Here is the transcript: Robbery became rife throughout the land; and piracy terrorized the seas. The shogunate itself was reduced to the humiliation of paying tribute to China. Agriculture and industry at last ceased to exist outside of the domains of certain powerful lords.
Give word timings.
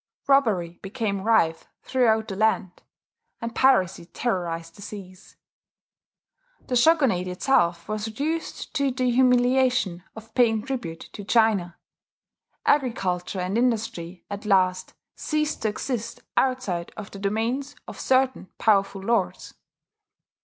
Robbery 0.27 0.79
became 0.81 1.21
rife 1.21 1.67
throughout 1.83 2.27
the 2.27 2.35
land; 2.35 2.81
and 3.39 3.53
piracy 3.53 4.05
terrorized 4.07 4.75
the 4.75 4.81
seas. 4.81 5.35
The 6.65 6.75
shogunate 6.75 7.27
itself 7.27 7.87
was 7.87 8.07
reduced 8.07 8.73
to 8.73 8.89
the 8.89 9.11
humiliation 9.11 10.01
of 10.15 10.33
paying 10.33 10.63
tribute 10.63 11.01
to 11.13 11.23
China. 11.23 11.77
Agriculture 12.65 13.41
and 13.41 13.59
industry 13.59 14.25
at 14.27 14.43
last 14.43 14.95
ceased 15.15 15.61
to 15.61 15.67
exist 15.69 16.21
outside 16.35 16.91
of 16.97 17.11
the 17.11 17.19
domains 17.19 17.75
of 17.87 17.99
certain 17.99 18.47
powerful 18.57 19.01
lords. 19.01 19.53